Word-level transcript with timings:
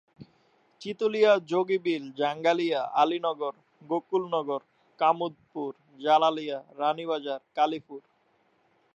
চিতলীয়া, 0.81 1.31
Jogibil, 1.45 2.03
Jangalia, 2.11 2.81
Alinagar, 2.93 3.53
Gokulnagar, 3.89 4.61
কামুদপুর, 4.99 5.71
Jalalia, 5.99 6.57
Ranibazar, 6.77 7.41
Kalipur. 7.55 8.01